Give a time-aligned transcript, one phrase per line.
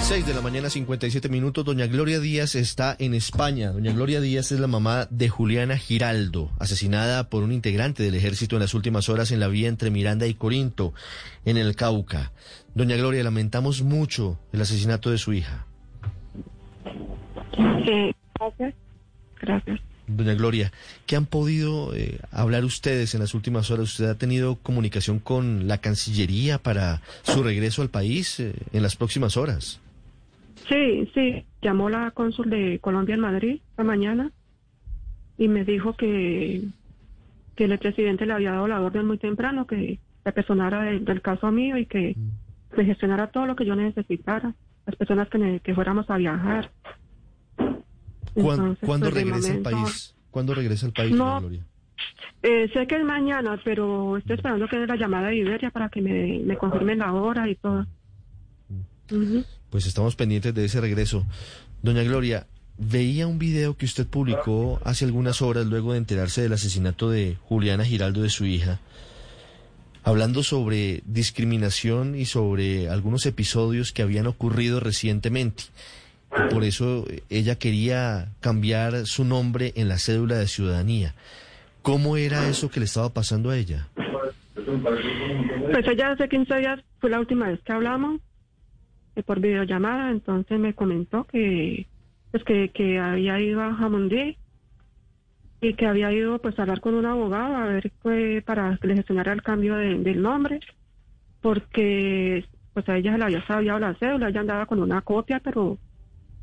[0.00, 1.64] 6 de la mañana, 57 minutos.
[1.64, 3.72] Doña Gloria Díaz está en España.
[3.72, 8.56] Doña Gloria Díaz es la mamá de Juliana Giraldo, asesinada por un integrante del ejército
[8.56, 10.94] en las últimas horas en la vía entre Miranda y Corinto,
[11.44, 12.32] en el Cauca.
[12.74, 15.66] Doña Gloria, lamentamos mucho el asesinato de su hija.
[17.54, 18.74] Sí, gracias.
[19.40, 19.80] Gracias.
[20.06, 20.72] Doña Gloria,
[21.06, 23.90] ¿qué han podido eh, hablar ustedes en las últimas horas?
[23.90, 28.96] ¿Usted ha tenido comunicación con la Cancillería para su regreso al país eh, en las
[28.96, 29.80] próximas horas?
[30.68, 31.44] Sí, sí.
[31.62, 34.30] Llamó la cónsul de Colombia en Madrid esta mañana
[35.36, 36.62] y me dijo que,
[37.56, 41.22] que el presidente le había dado la orden muy temprano, que se personara del, del
[41.22, 42.16] caso mío y que
[42.76, 44.54] me gestionara todo lo que yo necesitara,
[44.86, 46.70] las personas que, ne- que fuéramos a viajar.
[47.56, 50.14] ¿Cuán- Entonces, ¿Cuándo pues, de regresa al país?
[50.30, 51.40] ¿Cuándo regresa al país, No.
[51.40, 51.64] Gloria?
[52.42, 55.88] Eh, sé que es mañana, pero estoy esperando que dé la llamada de Iberia para
[55.88, 57.84] que me, me confirmen la hora y todo.
[59.10, 59.44] Ujú.
[59.70, 61.26] Pues estamos pendientes de ese regreso.
[61.82, 62.46] Doña Gloria,
[62.78, 67.36] veía un video que usted publicó hace algunas horas luego de enterarse del asesinato de
[67.42, 68.78] Juliana Giraldo de su hija,
[70.04, 75.64] hablando sobre discriminación y sobre algunos episodios que habían ocurrido recientemente.
[76.30, 81.14] Y por eso eh, ella quería cambiar su nombre en la cédula de ciudadanía.
[81.82, 83.88] ¿Cómo era eso que le estaba pasando a ella?
[84.54, 88.20] Pues ella hace 15 días fue la última vez que hablamos
[89.22, 91.88] por videollamada, entonces me comentó que
[92.30, 94.38] pues que, había ido a Jamundí
[95.60, 98.86] y que había ido pues a hablar con un abogado a ver pues, para que
[98.88, 100.60] le gestionara el cambio de- del nombre
[101.40, 105.40] porque pues a ella se le había extraviado la cédula, ella andaba con una copia
[105.40, 105.78] pero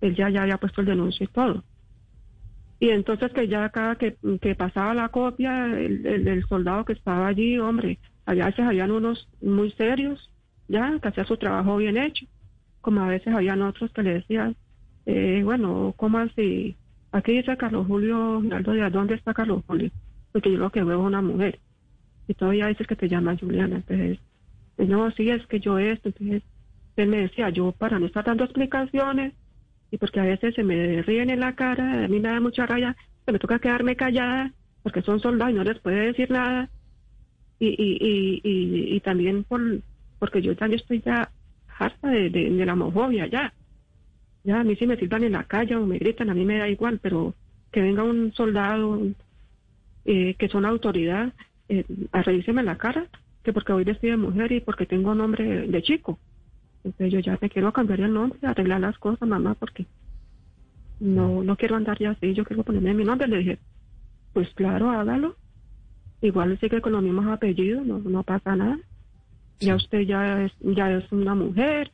[0.00, 1.64] él ya, ya había puesto el denuncio y todo.
[2.80, 7.58] Y entonces que ya cada que, que pasaba la copia, el, soldado que estaba allí,
[7.58, 10.30] hombre, había veces habían unos muy serios,
[10.66, 12.26] ya, que hacía su trabajo bien hecho,
[12.80, 14.56] como a veces habían otros que le decían,
[15.06, 16.76] eh, bueno, ¿cómo así?
[17.12, 19.90] Aquí dice Carlos Julio Giraldo Díaz, ¿dónde está Carlos Julio?
[20.32, 21.58] Porque yo lo que veo es una mujer.
[22.28, 24.18] Y todavía dices que te llama Juliana, entonces,
[24.78, 26.42] eh, no, sí, es que yo esto, entonces,
[26.96, 29.34] él me decía, yo para no estar dando explicaciones,
[29.90, 32.66] y porque a veces se me ríen en la cara, a mí me da mucha
[32.66, 32.96] raya,
[33.26, 34.52] que me toca quedarme callada,
[34.82, 36.70] porque son soldados y no les puede decir nada,
[37.58, 39.60] y, y, y, y, y también por,
[40.20, 41.30] porque yo también estoy ya
[41.80, 43.52] harta de, la homofobia, ya.
[44.44, 46.58] Ya, a mí si me silban en la calle o me gritan, a mí me
[46.58, 47.34] da igual, pero
[47.72, 49.00] que venga un soldado
[50.04, 51.32] eh, que son autoridad
[51.68, 53.06] eh, a reírse en la cara,
[53.42, 56.18] que porque hoy vestido de mujer y porque tengo nombre de chico.
[56.84, 59.86] Entonces yo ya me quiero cambiar el nombre, arreglar las cosas, mamá, porque
[61.00, 63.28] no, no quiero andar ya así, yo quiero ponerme mi nombre.
[63.28, 63.58] Le dije,
[64.32, 65.36] pues claro, hágalo.
[66.22, 68.78] Igual sigue con los mismos apellidos, no, no pasa nada.
[69.60, 71.92] Ya usted ya es, ya es una mujer,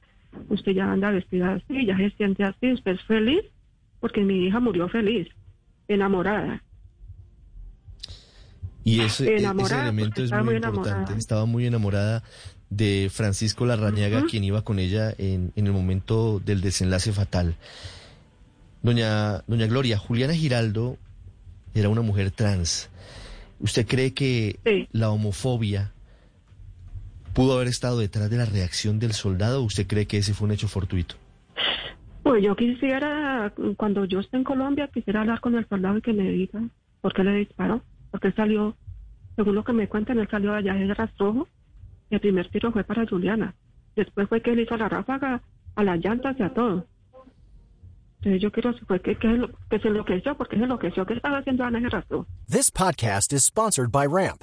[0.48, 3.42] usted ya anda vestida así, ya se siente así, usted es feliz,
[4.00, 5.28] porque mi hija murió feliz,
[5.88, 6.62] enamorada.
[8.84, 10.88] Y ese, e- ese elemento es muy, muy importante.
[10.90, 11.18] enamorada.
[11.18, 12.22] Estaba muy enamorada
[12.70, 17.56] de Francisco Larrañaga, quien iba con ella en, en el momento del desenlace fatal.
[18.82, 20.98] Doña, doña Gloria, Juliana Giraldo
[21.74, 22.88] era una mujer trans.
[23.58, 24.88] ¿Usted cree que Sí.
[24.92, 25.92] la homofobia
[27.36, 30.46] pudo haber estado detrás de la reacción del soldado o usted cree que ese fue
[30.46, 31.16] un hecho fortuito?
[32.22, 36.14] Pues yo quisiera, cuando yo esté en Colombia, quisiera hablar con el soldado y que
[36.14, 36.60] me diga
[37.02, 37.82] por qué le disparó.
[38.10, 38.74] Porque él salió,
[39.36, 41.46] según lo que me cuentan, él salió de allá de rastrojo.
[42.08, 43.54] Y el primer tiro fue para Juliana.
[43.94, 45.42] Después fue que él hizo la ráfaga
[45.74, 46.86] a las llantas y a todo.
[48.20, 51.04] Entonces yo quiero saber qué qué es lo que se enloqueció, porque se enloqueció.
[51.04, 52.26] ¿Qué estaba haciendo Ana en el rastrojo?
[52.48, 54.42] This podcast is sponsored by Ramp.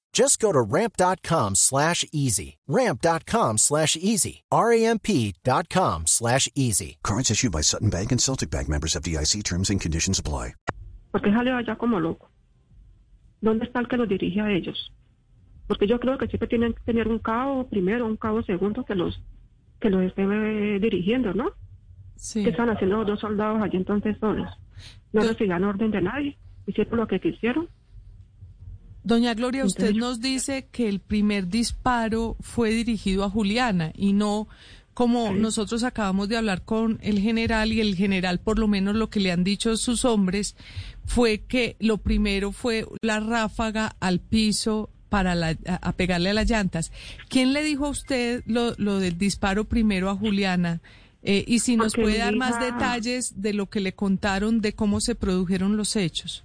[0.13, 2.57] Just go to ramp.com slash easy.
[2.67, 4.43] Ramp.com slash easy.
[4.51, 6.97] R-A-M-P dot com slash easy.
[7.01, 10.53] Cards issued by Sutton Bank and Celtic Bank members of DIC terms and conditions apply.
[11.13, 12.29] porque salió allá como loco.
[13.41, 14.91] ¿Dónde está el que los dirige a ellos?
[15.67, 18.95] Porque yo creo que siempre tienen que tener un cabo primero, un cabo segundo que
[18.95, 19.19] los
[19.81, 21.51] que los esté eh, dirigiendo, ¿no?
[22.15, 22.43] Sí.
[22.43, 24.47] ¿Qué están haciendo los dos soldados allí entonces solos?
[25.11, 26.37] No Do- recibían orden de nadie,
[26.67, 27.67] hicieron lo que quisieron.
[29.03, 34.47] Doña Gloria, usted nos dice que el primer disparo fue dirigido a Juliana y no
[34.93, 39.09] como nosotros acabamos de hablar con el general y el general, por lo menos lo
[39.09, 40.55] que le han dicho sus hombres,
[41.05, 46.49] fue que lo primero fue la ráfaga al piso para la- a, pegarle a las
[46.49, 46.91] llantas.
[47.29, 50.81] ¿Quién le dijo a usted lo, lo del disparo primero a Juliana?
[51.23, 54.73] Eh, y si nos Porque puede dar más detalles de lo que le contaron de
[54.73, 56.43] cómo se produjeron los hechos.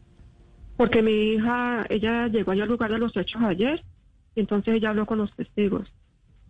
[0.76, 3.82] Porque mi hija, ella llegó allá al lugar de los hechos ayer,
[4.34, 5.88] y entonces ella habló con los testigos.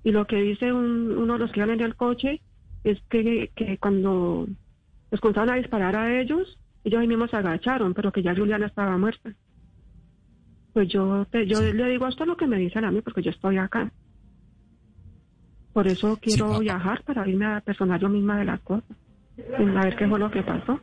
[0.03, 2.41] Y lo que dice un- uno de los que iban en el coche
[2.85, 4.47] es que, que cuando
[5.11, 8.67] les comenzaron a disparar a ellos, ellos ahí mismos se agacharon, pero que ya Juliana
[8.67, 9.33] estaba muerta.
[10.73, 13.23] Pues yo, te- yo le digo esto es lo que me dicen a mí, porque
[13.23, 13.91] yo estoy acá.
[15.73, 18.97] Por eso quiero viajar para irme a personar yo misma de las cosas.
[19.77, 20.81] A ver qué fue lo que pasó.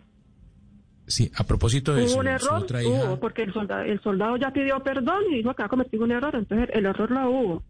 [1.06, 2.90] Sí, a propósito de su, un error, otra hija.
[2.92, 6.12] hubo, porque el soldado, el soldado ya pidió perdón y dijo que ha cometido un
[6.12, 7.64] error, entonces el error lo hubo.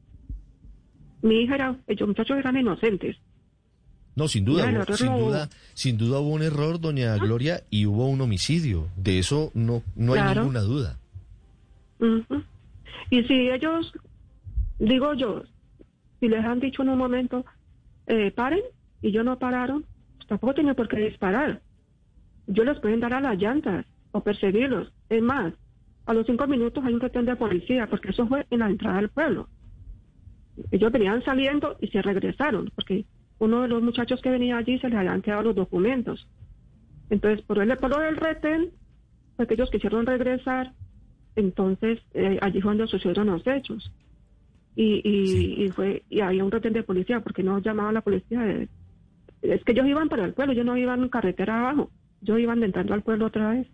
[1.24, 3.18] Mi hija era, ellos muchachos eran inocentes.
[4.16, 5.26] No, sin duda, hubo- sin lo hubo.
[5.30, 8.88] duda, sin duda hubo un error, doña Gloria, y hubo un homicidio.
[8.98, 10.98] De eso no, no hay ninguna duda.
[12.00, 12.44] Ujú.
[13.10, 13.92] Y si ellos,
[14.78, 15.44] digo yo,
[16.20, 17.44] si les han dicho en un momento,
[18.06, 18.62] eh, paren,
[19.02, 19.84] y ellos no pararon,
[20.18, 21.62] pues tampoco tienen por qué disparar.
[22.48, 24.92] Yo les pueden dar a las llantas o perseguirlos.
[25.10, 25.54] Es más,
[26.06, 28.98] a los cinco minutos hay un retén de policía, porque eso fue en la entrada
[28.98, 29.48] del pueblo.
[30.72, 33.06] Ellos venían saliendo y se regresaron, porque
[33.40, 36.28] uno de los muchachos que venía allí se les habían quedado los documentos.
[37.10, 38.72] Entonces, por el por del retén,
[39.36, 40.74] fue que ellos quisieron regresar,
[41.36, 43.92] entonces eh, allí fue donde sucedieron los hechos.
[44.76, 45.56] Y, y, Sí.
[45.64, 48.42] y fue y había un retén de policía, porque no llamaba a la policía.
[48.42, 48.68] de-
[49.42, 51.92] es que ellos iban para el pueblo, ellos no iban carretera abajo,
[52.24, 53.68] ellos iban entrando al pueblo otra vez.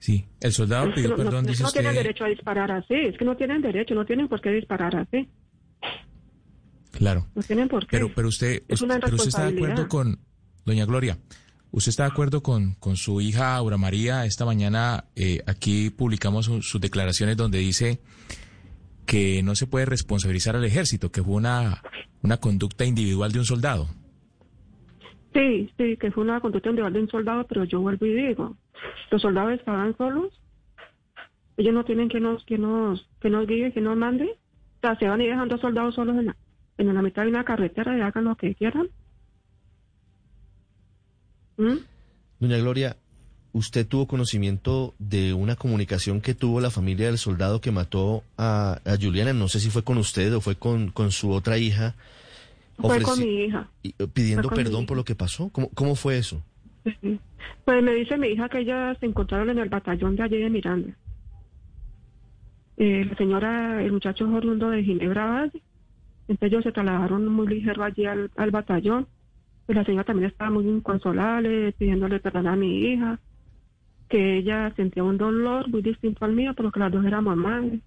[0.00, 2.02] Sí, el soldado pidió no, no- perdón, es dice no tienen usted.
[2.04, 5.28] derecho a disparar así, es que no tienen derecho, no tienen por qué disparar así,
[6.92, 7.26] Claro.
[7.34, 7.88] no tienen por qué.
[7.96, 10.18] Pero, pero usted, Es una pero usted está de acuerdo con,
[10.64, 11.18] doña Gloria,
[11.72, 14.24] usted está de acuerdo con, con su hija Aura María.
[14.24, 18.00] Esta mañana eh, aquí publicamos su- sus declaraciones donde dice
[19.04, 21.82] que no se puede responsabilizar al ejército, que fue una,
[22.22, 23.88] una conducta individual de un soldado.
[25.34, 28.56] Sí, sí, que fue una conducta individual de un soldado, pero yo vuelvo y digo,
[29.10, 30.32] los soldados estaban solos,
[31.56, 34.96] ellos no tienen que nos, que nos, que nos guíe, que nos mande, o sea,
[34.96, 36.36] se van a ir dejando soldados solos en la,
[36.78, 38.88] en la mitad de una carretera y hagan lo que quieran.
[41.56, 41.78] ¿Mm?
[42.38, 42.96] Doña Gloria,
[43.52, 48.80] ¿usted tuvo conocimiento de una comunicación que tuvo la familia del soldado que mató a,
[48.84, 49.32] a Juliana?
[49.32, 51.96] No sé si fue con usted o fue con, con su otra hija.
[52.78, 53.68] Fue con mi hija.
[53.82, 55.50] eh, pidiendo perdón por lo que pasó.
[55.50, 56.42] ¿Cómo, cómo fue eso?
[57.02, 57.18] Sí.
[57.64, 60.48] Pues me dice mi hija que ellas se encontraron en el batallón de allí de
[60.50, 60.94] Miranda.
[62.76, 65.62] Eh, la señora, el muchacho es oriundo de Ginebra Valle.
[66.28, 69.06] Entonces ellos se trasladaron muy ligero allí al, al batallón.
[69.66, 73.18] Pues la señora también estaba muy inconsolable, pidiéndole perdón a mi hija,
[74.08, 77.80] que ella sentía un dolor muy distinto al mío, pero que las dos éramos madres.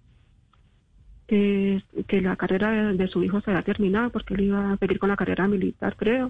[1.31, 4.77] Que, que la carrera de, de su hijo se había terminado porque él iba a
[4.77, 6.29] seguir con la carrera militar, creo.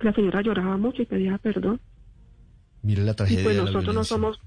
[0.00, 1.80] La señora lloraba mucho y pedía perdón.
[2.82, 4.40] Mire la Y tragedia pues de la nosotros no somos,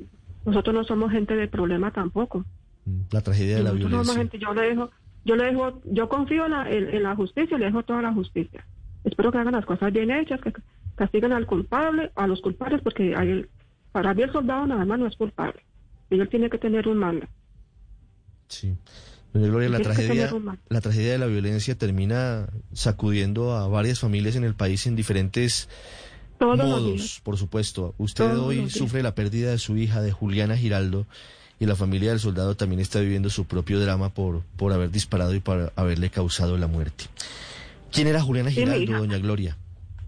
[0.46, 2.46] nosotros no somos gente de problema tampoco.
[2.86, 4.22] Mm, La tragedia de la Nosotros somos violencia.
[4.38, 4.92] gente, yo le dejo,
[5.24, 8.04] yo le dejo, yo confío en la, en, en la justicia y le dejo toda
[8.04, 8.64] la justicia.
[9.06, 10.54] Espero que hagan las cosas bien hechas, que
[10.94, 13.48] castiguen al culpable, a los culpables, porque hay-
[13.92, 15.64] para mí el soldado nada más no es culpable.
[16.12, 17.26] Y él tiene que tener un mando.
[18.50, 18.78] Sí.
[19.36, 20.32] Doña Gloria, la tragedia,
[20.70, 25.68] la tragedia de la violencia termina sacudiendo a varias familias en el país en diferentes
[26.40, 27.94] Todos modos, por supuesto.
[27.98, 31.06] Usted Todos hoy sufre la pérdida de su hija, de Juliana Giraldo,
[31.60, 35.36] y la familia del soldado también está viviendo su propio drama por, por haber disparado
[35.36, 37.04] y por haberle causado la muerte.
[37.92, 39.58] ¿Quién era Juliana Giraldo, doña Gloria?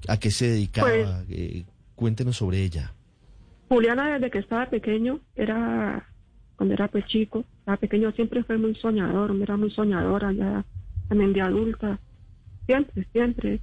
[0.08, 0.88] ¿A qué se dedicaba?
[0.88, 1.64] Pues- Eh,
[1.96, 2.94] cuéntenos sobre ella.
[3.68, 6.08] Juliana desde que estaba pequeño, era
[6.58, 10.66] cuando era pues chico, estaba pequeño siempre fue muy soñador, era muy soñadora ya
[11.08, 12.00] también de adulta,
[12.66, 13.62] siempre, siempre.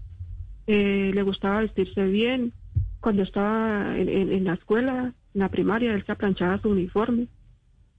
[0.67, 2.53] Eh, le gustaba vestirse bien.
[3.01, 7.27] Cuando estaba en, la escuela, en la primaria, él se aplanchaba su uniforme.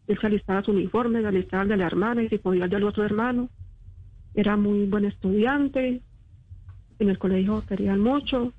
[0.07, 2.85] Él se alistaba su uniforme, se alistaba de la hermana y si podía el del
[2.85, 3.49] otro hermano.
[4.33, 6.01] Era muy buen estudiante.
[6.97, 8.51] En el colegio querían mucho.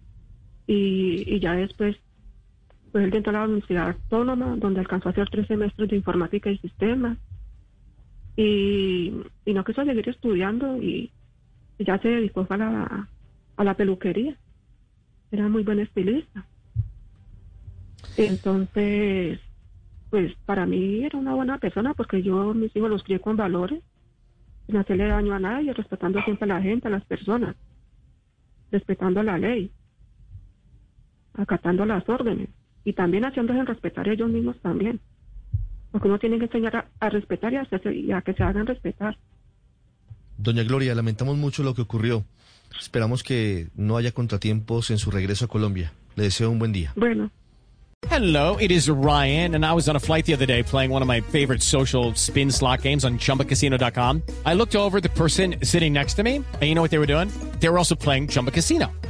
[0.69, 1.97] Y ya después
[2.97, 6.50] pues él entró a la Universidad Autónoma, donde alcanzó a hacer tres semestres de informática
[6.50, 7.19] y sistemas.
[8.37, 9.12] Y,
[9.45, 11.12] y no quiso seguir estudiando y,
[11.79, 13.09] ya se dedicó a la,
[13.59, 14.35] a la peluquería.
[15.31, 16.47] Era muy buen estilista.
[18.17, 19.41] Entonces,
[20.09, 23.83] pues para mí era una buena persona porque yo mis hijos los crié con valores,
[24.65, 27.57] sin hacerle daño a nadie, respetando siempre a la gente, a las personas,
[28.73, 29.71] respetando la ley,
[31.35, 32.49] acatando las órdenes
[32.87, 35.00] y también haciéndose respetar ellos mismos también.
[35.93, 38.43] Porque uno tiene que enseñar a, a respetar y a, hacerse- y a que se
[38.43, 39.19] hagan respetar.
[40.38, 42.25] Doña Gloria, lamentamos mucho lo que ocurrió.
[42.78, 45.93] Esperamos que no haya contratiempos en su regreso a Colombia.
[46.14, 46.93] Le deseo un buen día.
[46.97, 47.31] Bueno,
[48.11, 51.02] Hello, it is Ryan, and I was on a flight the other day playing one
[51.02, 54.23] of my favorite social spin slot games on chumbacasino.com.
[54.45, 57.07] I looked over the person sitting next to me, and you know what they were
[57.07, 57.28] doing?
[57.59, 58.93] They were also playing Chumba Casino.